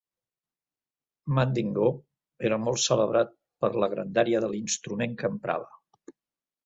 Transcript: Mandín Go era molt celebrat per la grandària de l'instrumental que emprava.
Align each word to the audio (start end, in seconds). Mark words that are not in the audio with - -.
Mandín 1.39 1.69
Go 1.75 1.89
era 2.49 2.59
molt 2.63 2.83
celebrat 2.85 3.35
per 3.65 3.71
la 3.85 3.91
grandària 3.95 4.41
de 4.47 4.51
l'instrumental 4.55 5.21
que 5.23 5.33
emprava. 5.35 6.15